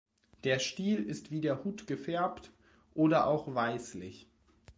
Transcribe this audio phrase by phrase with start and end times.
[0.45, 2.51] Der Stiel ist wie der Hut gefärbt,
[2.95, 4.27] oder auch weißlich.